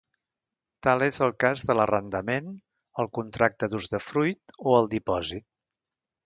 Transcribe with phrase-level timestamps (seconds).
[0.85, 2.47] Tal és el cas de l'arrendament,
[3.03, 5.47] el contracte d'usdefruit o el dipòsit.